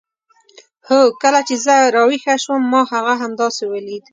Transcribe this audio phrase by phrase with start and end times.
[0.87, 4.03] هو کله چې زه راویښه شوم ما هغه همداسې ولید.